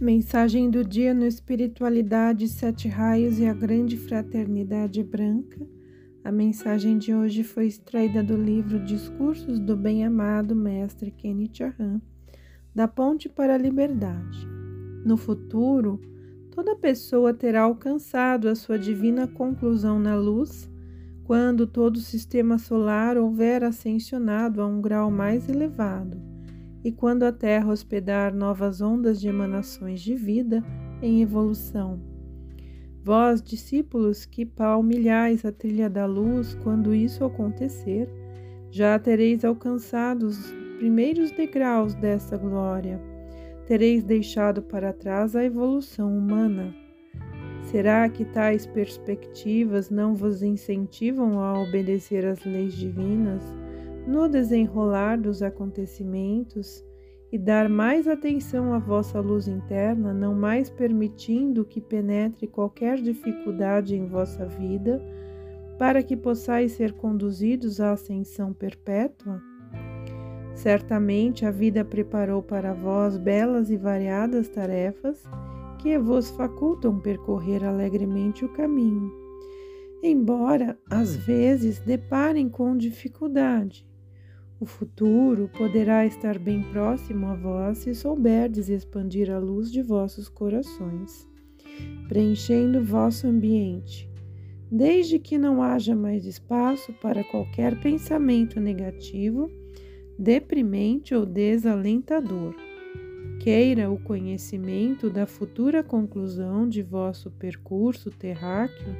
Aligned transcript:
Mensagem 0.00 0.68
do 0.68 0.84
dia 0.84 1.14
no 1.14 1.24
Espiritualidade, 1.24 2.48
Sete 2.48 2.86
Raios 2.86 3.38
e 3.38 3.46
a 3.46 3.54
Grande 3.54 3.96
Fraternidade 3.96 5.02
Branca. 5.02 5.66
A 6.22 6.30
mensagem 6.30 6.98
de 6.98 7.14
hoje 7.14 7.42
foi 7.42 7.66
extraída 7.66 8.22
do 8.22 8.36
livro 8.36 8.78
Discursos 8.84 9.58
do 9.58 9.74
Bem-Amado 9.74 10.54
Mestre 10.54 11.10
Kenneth 11.10 11.62
Arran, 11.62 12.02
da 12.74 12.86
Ponte 12.86 13.26
para 13.26 13.54
a 13.54 13.58
Liberdade. 13.58 14.46
No 15.02 15.16
futuro, 15.16 15.98
toda 16.50 16.76
pessoa 16.76 17.32
terá 17.32 17.62
alcançado 17.62 18.50
a 18.50 18.54
sua 18.54 18.78
divina 18.78 19.26
conclusão 19.26 19.98
na 19.98 20.14
luz 20.14 20.70
quando 21.24 21.66
todo 21.66 21.96
o 21.96 22.00
sistema 22.00 22.58
solar 22.58 23.16
houver 23.16 23.64
ascensionado 23.64 24.60
a 24.60 24.66
um 24.66 24.82
grau 24.82 25.10
mais 25.10 25.48
elevado 25.48 26.35
e 26.86 26.92
quando 26.92 27.24
a 27.24 27.32
Terra 27.32 27.72
hospedar 27.72 28.32
novas 28.32 28.80
ondas 28.80 29.20
de 29.20 29.26
emanações 29.26 30.00
de 30.00 30.14
vida 30.14 30.62
em 31.02 31.20
evolução. 31.20 32.00
Vós, 33.02 33.42
discípulos, 33.42 34.24
que 34.24 34.46
palmilhais 34.46 35.44
a 35.44 35.50
trilha 35.50 35.90
da 35.90 36.06
luz, 36.06 36.54
quando 36.62 36.94
isso 36.94 37.24
acontecer, 37.24 38.08
já 38.70 38.96
tereis 39.00 39.44
alcançado 39.44 40.26
os 40.26 40.38
primeiros 40.78 41.32
degraus 41.32 41.92
dessa 41.96 42.36
glória. 42.36 43.02
Tereis 43.66 44.04
deixado 44.04 44.62
para 44.62 44.92
trás 44.92 45.34
a 45.34 45.42
evolução 45.42 46.16
humana. 46.16 46.72
Será 47.64 48.08
que 48.08 48.24
tais 48.24 48.64
perspectivas 48.64 49.90
não 49.90 50.14
vos 50.14 50.40
incentivam 50.40 51.40
a 51.40 51.60
obedecer 51.60 52.24
às 52.24 52.44
leis 52.44 52.74
divinas? 52.74 53.42
No 54.06 54.28
desenrolar 54.28 55.20
dos 55.20 55.42
acontecimentos 55.42 56.84
e 57.32 57.36
dar 57.36 57.68
mais 57.68 58.06
atenção 58.06 58.72
à 58.72 58.78
vossa 58.78 59.18
luz 59.20 59.48
interna, 59.48 60.14
não 60.14 60.32
mais 60.32 60.70
permitindo 60.70 61.64
que 61.64 61.80
penetre 61.80 62.46
qualquer 62.46 62.98
dificuldade 62.98 63.96
em 63.96 64.06
vossa 64.06 64.46
vida, 64.46 65.02
para 65.76 66.02
que 66.02 66.16
possais 66.16 66.72
ser 66.72 66.92
conduzidos 66.92 67.80
à 67.80 67.92
ascensão 67.92 68.52
perpétua? 68.52 69.42
Certamente 70.54 71.44
a 71.44 71.50
vida 71.50 71.84
preparou 71.84 72.42
para 72.42 72.72
vós 72.72 73.18
belas 73.18 73.70
e 73.70 73.76
variadas 73.76 74.48
tarefas 74.48 75.22
que 75.78 75.98
vos 75.98 76.30
facultam 76.30 76.98
percorrer 76.98 77.62
alegremente 77.64 78.44
o 78.44 78.52
caminho, 78.54 79.12
embora 80.02 80.78
às 80.88 81.14
vezes 81.14 81.80
deparem 81.80 82.48
com 82.48 82.74
dificuldade 82.76 83.86
o 84.58 84.64
futuro 84.64 85.50
poderá 85.56 86.06
estar 86.06 86.38
bem 86.38 86.62
próximo 86.62 87.26
a 87.26 87.34
vós 87.34 87.78
se 87.78 87.94
souberdes 87.94 88.68
expandir 88.68 89.30
a 89.30 89.38
luz 89.38 89.70
de 89.70 89.82
vossos 89.82 90.28
corações, 90.28 91.28
preenchendo 92.08 92.82
vosso 92.82 93.26
ambiente, 93.26 94.10
desde 94.70 95.18
que 95.18 95.36
não 95.36 95.62
haja 95.62 95.94
mais 95.94 96.24
espaço 96.24 96.92
para 96.94 97.22
qualquer 97.24 97.78
pensamento 97.80 98.58
negativo, 98.58 99.50
deprimente 100.18 101.14
ou 101.14 101.26
desalentador. 101.26 102.54
Queira 103.40 103.90
o 103.90 103.98
conhecimento 103.98 105.10
da 105.10 105.26
futura 105.26 105.82
conclusão 105.82 106.66
de 106.66 106.82
vosso 106.82 107.30
percurso 107.30 108.10
terráqueo 108.10 108.94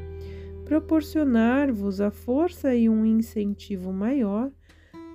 proporcionar-vos 0.67 2.01
a 2.01 2.11
força 2.11 2.75
e 2.75 2.89
um 2.89 3.07
incentivo 3.07 3.93
maior 3.93 4.51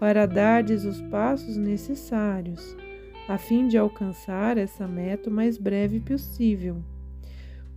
para 0.02 0.26
dardes 0.26 0.84
os 0.84 1.00
passos 1.00 1.58
necessários, 1.58 2.76
a 3.28 3.38
fim 3.38 3.68
de 3.68 3.78
alcançar 3.78 4.58
essa 4.58 4.88
meta 4.88 5.30
o 5.30 5.32
mais 5.32 5.60
breve 5.60 6.00
possível. 6.00 6.78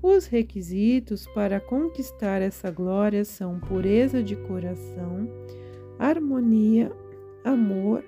Os 0.02 0.24
requisitos 0.24 1.26
para 1.34 1.60
conquistar 1.60 2.40
essa 2.40 2.70
glória 2.70 3.26
são 3.26 3.60
pureza 3.60 4.22
de 4.22 4.36
coração, 4.36 5.28
harmonia, 5.98 6.90
amor, 7.44 8.02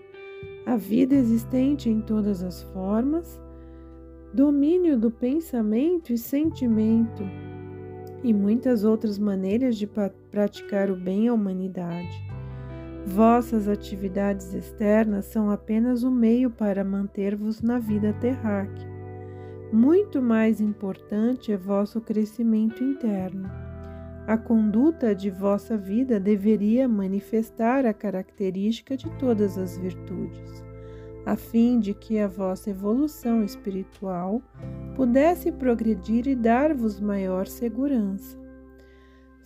a 0.65 0.79
vida 0.79 1.15
existente 1.15 1.91
em 1.91 2.01
todas 2.01 2.43
as 2.43 2.63
formas, 2.63 3.39
domínio 4.33 4.99
do 4.99 5.11
pensamento 5.11 6.11
e 6.11 6.17
sentimento 6.17 7.23
e 8.25 8.33
muitas 8.33 8.83
outras 8.83 9.19
maneiras 9.19 9.77
de 9.77 9.87
praticar 10.31 10.91
o 10.91 10.97
bem 10.97 11.29
à 11.29 11.35
humanidade. 11.35 12.36
Vossas 13.07 13.69
atividades 13.69 14.53
externas 14.53 15.27
são 15.27 15.49
apenas 15.49 16.03
o 16.03 16.11
meio 16.11 16.51
para 16.51 16.83
manter-vos 16.83 17.63
na 17.63 17.79
vida 17.79 18.13
terráquea. 18.15 18.91
Muito 19.73 20.21
mais 20.21 20.61
importante 20.61 21.53
é 21.53 21.57
vosso 21.57 22.01
crescimento 22.01 22.83
interno. 22.83 23.49
A 24.27 24.37
conduta 24.37 25.15
de 25.15 25.31
vossa 25.31 25.79
vida 25.79 26.19
deveria 26.19 26.89
manifestar 26.89 27.87
a 27.87 27.95
característica 27.95 28.97
de 28.97 29.09
todas 29.19 29.57
as 29.57 29.79
virtudes, 29.79 30.65
a 31.25 31.37
fim 31.37 31.79
de 31.79 31.95
que 31.95 32.19
a 32.19 32.27
vossa 32.27 32.71
evolução 32.71 33.45
espiritual 33.45 34.43
pudesse 34.97 35.53
progredir 35.53 36.27
e 36.27 36.35
dar-vos 36.35 37.01
maior 37.01 37.47
segurança. 37.47 38.46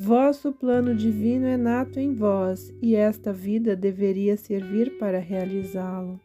Vosso 0.03 0.51
plano 0.51 0.95
divino 0.95 1.45
é 1.45 1.59
nato 1.59 2.01
em 2.01 2.15
vós, 2.15 2.73
e 2.81 2.97
esta 2.97 3.35
vida 3.35 3.77
deveria 3.77 4.35
servir 4.35 4.97
para 4.97 5.19
realizá-lo. 5.19 6.19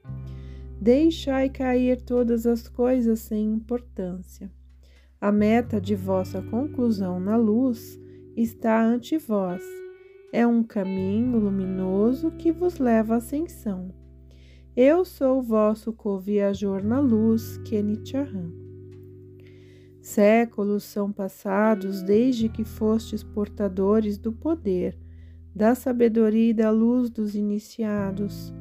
Deixai 0.80 1.50
cair 1.50 2.00
todas 2.00 2.48
as 2.48 2.70
coisas 2.70 3.20
sem 3.20 3.52
importância. 3.52 4.50
A 5.20 5.30
meta 5.30 5.82
de 5.82 5.94
vossa 5.94 6.42
conclusão 6.42 7.20
na 7.20 7.36
luz 7.36 8.00
está 8.38 8.82
ante 8.82 9.18
vós. 9.18 9.62
É 10.32 10.48
um 10.48 10.64
caminho 10.64 11.38
luminoso 11.38 12.32
que 12.32 12.54
vos 12.54 12.80
leva 12.80 13.16
à 13.16 13.18
ascensão. 13.18 13.94
Eu 14.74 15.04
sou 15.04 15.42
vosso 15.42 15.92
co-viajor 15.92 16.82
na 16.82 17.02
luz, 17.02 17.58
Kenichahan. 17.66 18.65
Séculos 20.06 20.84
são 20.84 21.12
passados 21.12 22.04
desde 22.04 22.48
que 22.48 22.64
fostes 22.64 23.24
portadores 23.24 24.20
do 24.20 24.32
poder, 24.32 24.96
da 25.54 25.74
sabedoria 25.74 26.52
e 26.52 26.54
da 26.54 26.70
luz 26.70 27.10
dos 27.10 27.34
iniciados. 27.34 28.54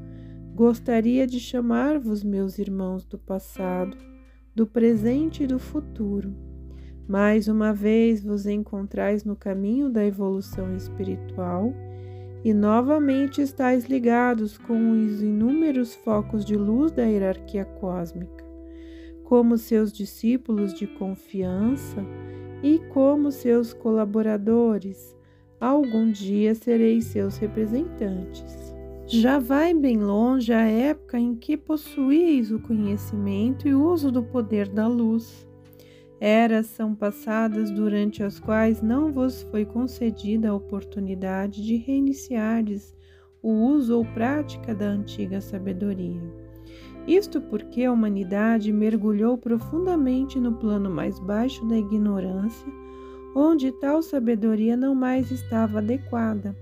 Gostaria 0.55 1.27
de 1.27 1.39
chamar-vos 1.39 2.25
meus 2.25 2.59
irmãos 2.59 3.05
do 3.05 3.19
passado, 3.19 3.95
do 4.55 4.67
presente 4.67 5.43
e 5.43 5.47
do 5.47 5.59
futuro. 5.59 6.35
Mais 7.07 7.47
uma 7.47 7.75
vez 7.75 8.25
vos 8.25 8.47
encontrais 8.47 9.23
no 9.23 9.37
caminho 9.37 9.91
da 9.91 10.03
evolução 10.03 10.75
espiritual 10.75 11.75
e 12.43 12.55
novamente 12.55 13.43
estáis 13.43 13.85
ligados 13.85 14.57
com 14.57 14.93
os 14.93 15.21
inúmeros 15.21 15.95
focos 15.95 16.43
de 16.43 16.57
luz 16.57 16.91
da 16.91 17.03
hierarquia 17.03 17.67
cósmica 17.67 18.44
como 19.25 19.59
seus 19.59 19.93
discípulos 19.93 20.73
de 20.73 20.87
confiança 20.87 22.05
e 22.63 22.79
como 22.91 23.33
seus 23.33 23.73
colaboradores. 23.73 25.17
Algum 25.61 26.11
dia 26.11 26.55
sereis 26.55 27.07
seus 27.07 27.37
representantes. 27.37 28.75
Já 29.07 29.39
vai 29.39 29.75
bem 29.75 29.99
longe 29.99 30.53
a 30.53 30.67
época 30.67 31.19
em 31.19 31.35
que 31.35 31.57
possuís 31.57 32.51
o 32.51 32.59
conhecimento 32.59 33.69
e 33.69 33.75
o 33.75 33.85
uso 33.91 34.11
do 34.11 34.23
poder 34.23 34.69
da 34.69 34.87
luz. 34.87 35.47
Eras 36.21 36.67
são 36.67 36.95
passadas 36.95 37.71
durante 37.71 38.23
as 38.23 38.41
quais 38.41 38.81
não 38.81 39.13
vos 39.13 39.43
foi 39.51 39.65
concedida 39.65 40.49
a 40.49 40.55
oportunidade 40.55 41.63
de 41.63 41.77
reiniciardes 41.77 42.95
o 43.45 43.51
uso 43.51 43.99
ou 43.99 44.07
prática 44.07 44.75
da 44.75 44.87
antiga 44.87 45.39
sabedoria. 45.39 46.44
Isto 47.07 47.41
porque 47.41 47.85
a 47.85 47.93
humanidade 47.93 48.73
mergulhou 48.73 49.37
profundamente 49.37 50.41
no 50.41 50.55
plano 50.55 50.89
mais 50.89 51.19
baixo 51.19 51.65
da 51.67 51.77
ignorância, 51.77 52.67
onde 53.35 53.71
tal 53.73 54.03
sabedoria 54.03 54.77
não 54.77 54.95
mais 54.95 55.31
estava 55.31 55.79
adequada. 55.79 56.57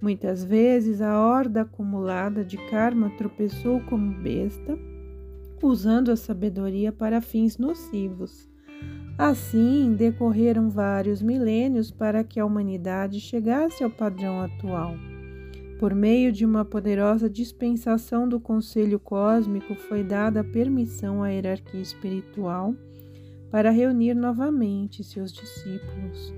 Muitas 0.00 0.44
vezes 0.44 1.00
a 1.00 1.20
horda 1.20 1.62
acumulada 1.62 2.44
de 2.44 2.56
karma 2.70 3.10
tropeçou 3.18 3.80
como 3.82 4.14
besta, 4.20 4.78
usando 5.62 6.10
a 6.10 6.16
sabedoria 6.16 6.92
para 6.92 7.20
fins 7.20 7.58
nocivos. 7.58 8.48
Assim, 9.16 9.94
decorreram 9.96 10.70
vários 10.70 11.20
milênios 11.20 11.90
para 11.90 12.22
que 12.22 12.38
a 12.38 12.46
humanidade 12.46 13.20
chegasse 13.20 13.82
ao 13.82 13.90
padrão 13.90 14.40
atual. 14.40 14.94
Por 15.78 15.94
meio 15.94 16.32
de 16.32 16.44
uma 16.44 16.64
poderosa 16.64 17.30
dispensação 17.30 18.28
do 18.28 18.40
Conselho 18.40 18.98
Cósmico, 18.98 19.76
foi 19.76 20.02
dada 20.02 20.42
permissão 20.42 21.22
à 21.22 21.28
hierarquia 21.28 21.80
espiritual 21.80 22.74
para 23.48 23.70
reunir 23.70 24.14
novamente 24.14 25.04
seus 25.04 25.32
discípulos. 25.32 26.34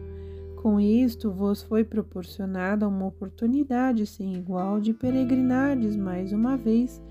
Com 0.56 0.78
isto, 0.78 1.30
vos 1.30 1.62
foi 1.62 1.84
proporcionada 1.84 2.86
uma 2.86 3.06
oportunidade 3.06 4.04
sem 4.04 4.34
igual 4.34 4.78
de 4.78 4.92
peregrinardes 4.92 5.96
mais 5.96 6.34
uma 6.34 6.58
vez 6.58 7.02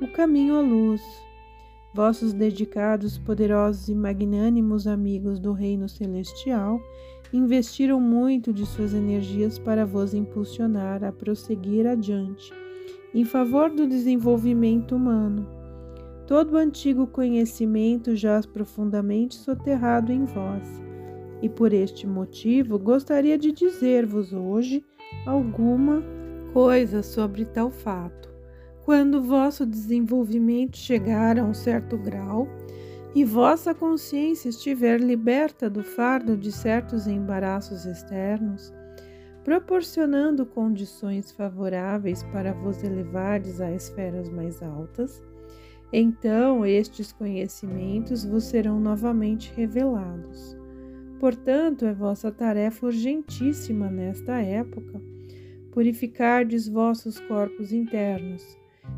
o 0.00 0.10
caminho 0.10 0.56
à 0.56 0.62
luz. 0.62 1.02
vossos 1.94 2.32
dedicados, 2.32 3.18
poderosos 3.18 3.88
e 3.88 3.94
magnânimos 3.94 4.86
amigos 4.86 5.38
do 5.38 5.52
Reino 5.52 5.88
Celestial 5.88 6.80
investiram 7.36 8.00
muito 8.00 8.52
de 8.52 8.64
suas 8.64 8.94
energias 8.94 9.58
para 9.58 9.84
vos 9.84 10.14
impulsionar 10.14 11.02
a 11.02 11.10
prosseguir 11.10 11.84
adiante, 11.84 12.52
em 13.12 13.24
favor 13.24 13.70
do 13.70 13.88
desenvolvimento 13.88 14.94
humano. 14.94 15.44
Todo 16.28 16.52
o 16.52 16.56
antigo 16.56 17.08
conhecimento 17.08 18.14
jaz 18.14 18.46
profundamente 18.46 19.34
soterrado 19.34 20.12
em 20.12 20.24
vós, 20.24 20.80
e 21.42 21.48
por 21.48 21.72
este 21.72 22.06
motivo 22.06 22.78
gostaria 22.78 23.36
de 23.36 23.50
dizer-vos 23.50 24.32
hoje 24.32 24.84
alguma 25.26 26.04
coisa 26.52 27.02
sobre 27.02 27.44
tal 27.44 27.68
fato. 27.68 28.32
Quando 28.84 29.20
vosso 29.20 29.66
desenvolvimento 29.66 30.76
chegar 30.76 31.36
a 31.36 31.42
um 31.42 31.52
certo 31.52 31.98
grau, 31.98 32.46
e 33.14 33.24
vossa 33.24 33.74
consciência 33.74 34.48
estiver 34.48 35.00
liberta 35.00 35.70
do 35.70 35.84
fardo 35.84 36.36
de 36.36 36.50
certos 36.50 37.06
embaraços 37.06 37.84
externos, 37.86 38.72
proporcionando 39.44 40.44
condições 40.44 41.30
favoráveis 41.30 42.22
para 42.24 42.52
vos 42.52 42.82
elevardes 42.82 43.60
a 43.60 43.70
esferas 43.70 44.28
mais 44.28 44.62
altas, 44.62 45.22
então 45.92 46.66
estes 46.66 47.12
conhecimentos 47.12 48.24
vos 48.24 48.44
serão 48.44 48.80
novamente 48.80 49.52
revelados. 49.54 50.56
Portanto, 51.20 51.84
é 51.84 51.92
vossa 51.92 52.32
tarefa 52.32 52.86
urgentíssima 52.86 53.88
nesta 53.88 54.40
época 54.40 55.00
purificardes 55.74 56.68
vossos 56.68 57.18
corpos 57.18 57.72
internos, 57.72 58.56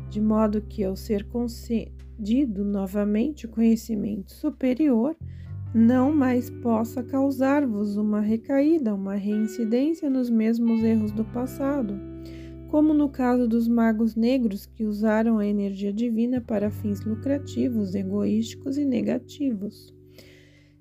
de 0.09 0.21
modo 0.21 0.61
que, 0.61 0.83
ao 0.83 0.95
ser 0.95 1.25
consciente 1.25 1.97
dido 2.19 2.63
novamente 2.63 3.45
o 3.45 3.49
conhecimento 3.49 4.31
superior, 4.31 5.15
não 5.73 6.11
mais 6.11 6.49
possa 6.49 7.03
causar-vos 7.03 7.97
uma 7.97 8.19
recaída, 8.19 8.95
uma 8.95 9.15
reincidência 9.15 10.09
nos 10.09 10.29
mesmos 10.29 10.83
erros 10.83 11.11
do 11.11 11.23
passado, 11.25 11.93
como 12.69 12.93
no 12.93 13.09
caso 13.09 13.47
dos 13.47 13.67
magos 13.67 14.15
negros 14.15 14.65
que 14.65 14.83
usaram 14.83 15.37
a 15.37 15.45
energia 15.45 15.93
divina 15.93 16.41
para 16.41 16.71
fins 16.71 17.01
lucrativos, 17.01 17.93
egoísticos 17.93 18.77
e 18.77 18.85
negativos. 18.85 19.93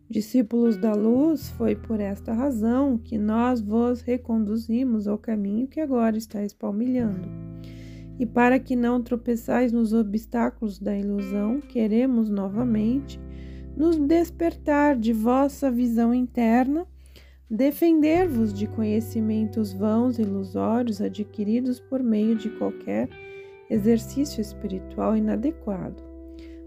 Discípulos 0.08 0.76
da 0.76 0.94
luz, 0.94 1.48
foi 1.50 1.74
por 1.74 2.00
esta 2.00 2.32
razão 2.32 2.96
que 2.96 3.18
nós 3.18 3.60
vos 3.60 4.00
reconduzimos 4.00 5.08
ao 5.08 5.18
caminho 5.18 5.66
que 5.66 5.80
agora 5.80 6.16
estáis 6.16 6.52
palmilhando. 6.52 7.55
E 8.18 8.24
para 8.24 8.58
que 8.58 8.74
não 8.74 9.02
tropeçais 9.02 9.72
nos 9.72 9.92
obstáculos 9.92 10.78
da 10.78 10.96
ilusão, 10.96 11.60
queremos 11.60 12.30
novamente 12.30 13.20
nos 13.76 13.96
despertar 13.96 14.96
de 14.96 15.12
vossa 15.12 15.70
visão 15.70 16.14
interna, 16.14 16.86
defender-vos 17.48 18.52
de 18.52 18.66
conhecimentos 18.66 19.72
vãos 19.72 20.18
e 20.18 20.22
ilusórios 20.22 21.00
adquiridos 21.00 21.78
por 21.78 22.02
meio 22.02 22.34
de 22.34 22.48
qualquer 22.50 23.08
exercício 23.68 24.40
espiritual 24.40 25.16
inadequado. 25.16 26.02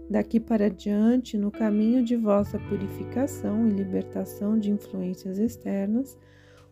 Daqui 0.08 0.40
para 0.40 0.70
diante, 0.70 1.36
no 1.36 1.50
caminho 1.50 2.02
de 2.04 2.16
vossa 2.16 2.58
purificação 2.58 3.66
e 3.68 3.70
libertação 3.70 4.58
de 4.58 4.70
influências 4.70 5.38
externas, 5.38 6.18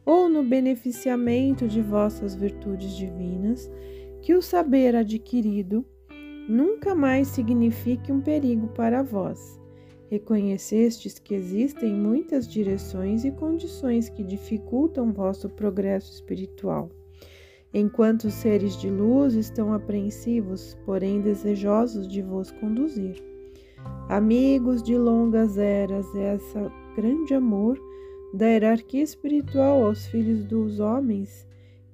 ou 0.05 0.29
no 0.29 0.43
beneficiamento 0.43 1.69
de 1.69 1.81
vossas 1.81 2.35
virtudes 2.35 2.97
divinas, 2.97 3.71
que 4.21 4.35
o 4.35 4.43
saber 4.43 4.95
adquirido 4.97 5.85
nunca 6.49 6.95
mais 6.95 7.29
signifique 7.29 8.11
um 8.11 8.21
perigo 8.21 8.69
para 8.69 9.03
vós. 9.03 9.61
Reconhecestes 10.11 11.19
que 11.19 11.35
existem 11.35 11.95
muitas 11.95 12.49
direções 12.49 13.25
e 13.25 13.31
condições 13.31 14.09
que 14.09 14.25
dificultam 14.25 15.13
vosso 15.13 15.51
progresso 15.51 16.13
espiritual. 16.13 16.91
Enquanto 17.73 18.25
os 18.25 18.35
seres 18.35 18.77
de 18.81 18.89
luz 18.89 19.35
estão 19.35 19.75
apreensivos, 19.75 20.77
porém 20.87 21.21
desejosos 21.21 22.09
de 22.09 22.23
vos 22.23 22.51
conduzir. 22.51 23.23
Amigos 24.09 24.83
de 24.83 24.97
longas 24.97 25.59
eras, 25.59 26.07
essa 26.15 26.73
grande 26.97 27.35
amor 27.35 27.79
da 28.33 28.47
hierarquia 28.47 29.03
espiritual 29.03 29.85
aos 29.85 30.07
filhos 30.07 30.45
dos 30.45 30.81
homens, 30.81 31.48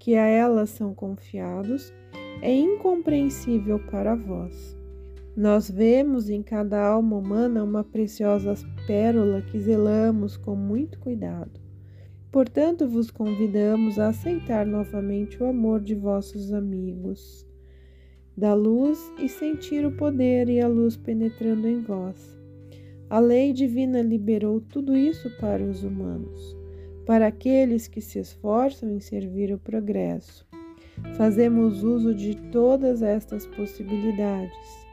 que 0.05 0.17
a 0.17 0.27
elas 0.27 0.69
são 0.69 0.93
confiados, 0.93 1.91
é 2.43 2.55
incompreensível 2.55 3.79
para 3.91 4.15
vós. 4.15 4.77
Nós 5.35 5.71
vemos 5.71 6.29
em 6.29 6.43
cada 6.43 6.79
alma 6.79 7.17
humana 7.17 7.65
uma 7.65 7.83
preciosa 7.83 8.55
pérola 8.87 9.41
que 9.41 9.59
zelamos 9.59 10.37
com 10.37 10.55
muito 10.55 10.99
cuidado. 10.99 11.59
Portanto, 12.31 12.87
vos 12.87 13.11
convidamos 13.11 13.99
a 13.99 14.09
aceitar 14.09 14.67
novamente 14.67 15.43
o 15.43 15.47
amor 15.47 15.81
de 15.81 15.95
vossos 15.95 16.53
amigos, 16.53 17.49
da 18.37 18.53
luz 18.53 19.11
e 19.19 19.27
sentir 19.27 19.87
o 19.87 19.97
poder 19.97 20.51
e 20.51 20.61
a 20.61 20.69
luz 20.69 20.99
penetrando 20.99 21.67
em 21.67 21.81
vós. 21.81 22.39
A 23.09 23.19
lei 23.21 23.55
divina 23.55 24.03
liberou 24.03 24.61
tudo 24.61 24.95
isso 24.95 25.31
para 25.41 25.65
os 25.65 25.83
humanos, 25.83 26.55
para 27.06 27.27
aqueles 27.27 27.87
que 27.87 28.01
se 28.01 28.19
esforçam 28.19 28.91
em 28.91 29.01
servir 29.01 29.53
o 29.53 29.59
progresso. 29.59 30.47
Fazemos 31.17 31.83
uso 31.83 32.15
de 32.15 32.35
todas 32.51 33.03
estas 33.03 33.47
possibilidades. 33.47 34.85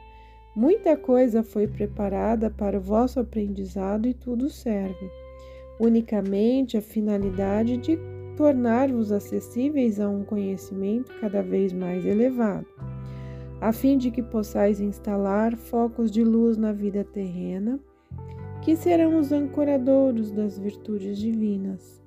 Muita 0.54 0.96
coisa 0.96 1.42
foi 1.42 1.66
preparada 1.66 2.50
para 2.50 2.76
o 2.76 2.80
vosso 2.80 3.18
aprendizado 3.18 4.06
e 4.06 4.12
tudo 4.12 4.50
serve. 4.50 5.10
Unicamente 5.80 6.76
a 6.76 6.82
finalidade 6.82 7.78
de 7.78 7.98
tornar-vos 8.36 9.10
acessíveis 9.10 9.98
a 9.98 10.08
um 10.08 10.24
conhecimento 10.24 11.12
cada 11.20 11.42
vez 11.42 11.72
mais 11.72 12.04
elevado, 12.04 12.66
a 13.60 13.72
fim 13.72 13.96
de 13.96 14.10
que 14.10 14.22
possais 14.22 14.80
instalar 14.80 15.56
focos 15.56 16.10
de 16.10 16.22
luz 16.22 16.56
na 16.56 16.72
vida 16.72 17.04
terrena, 17.04 17.80
que 18.60 18.76
serão 18.76 19.18
os 19.18 19.32
ancoradouros 19.32 20.30
das 20.30 20.58
virtudes 20.58 21.18
divinas 21.18 22.01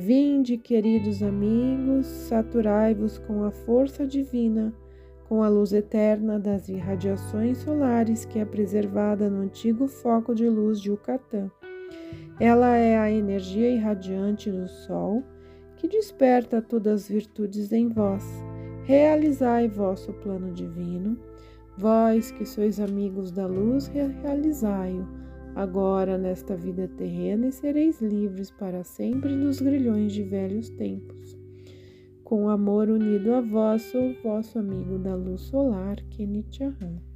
Vinde, 0.00 0.56
queridos 0.56 1.24
amigos, 1.24 2.06
saturai-vos 2.06 3.18
com 3.18 3.42
a 3.42 3.50
força 3.50 4.06
divina, 4.06 4.72
com 5.28 5.42
a 5.42 5.48
luz 5.48 5.72
eterna 5.72 6.38
das 6.38 6.68
irradiações 6.68 7.58
solares 7.58 8.24
que 8.24 8.38
é 8.38 8.44
preservada 8.44 9.28
no 9.28 9.40
antigo 9.40 9.88
foco 9.88 10.36
de 10.36 10.48
luz 10.48 10.80
de 10.80 10.90
Yucatán. 10.90 11.50
Ela 12.38 12.76
é 12.76 12.96
a 12.96 13.10
energia 13.10 13.68
irradiante 13.68 14.52
do 14.52 14.68
Sol 14.68 15.24
que 15.76 15.88
desperta 15.88 16.62
todas 16.62 17.02
as 17.02 17.08
virtudes 17.08 17.72
em 17.72 17.88
vós. 17.88 18.24
Realizai 18.84 19.66
vosso 19.66 20.12
plano 20.12 20.52
divino. 20.52 21.18
Vós 21.76 22.30
que 22.30 22.46
sois 22.46 22.78
amigos 22.78 23.32
da 23.32 23.48
luz, 23.48 23.88
realizai-o 23.88 25.27
agora 25.58 26.16
nesta 26.16 26.56
vida 26.56 26.86
terrena 26.86 27.48
e 27.48 27.52
sereis 27.52 28.00
livres 28.00 28.48
para 28.48 28.84
sempre 28.84 29.36
dos 29.36 29.60
grilhões 29.60 30.12
de 30.12 30.22
velhos 30.22 30.68
tempos. 30.68 31.36
Com 32.22 32.48
amor 32.48 32.88
unido 32.88 33.34
a 33.34 33.40
vós, 33.40 33.82
sou 33.82 34.14
vosso 34.22 34.56
amigo 34.60 34.98
da 34.98 35.16
luz 35.16 35.40
solar, 35.40 35.96
Kenichiahan. 36.10 37.07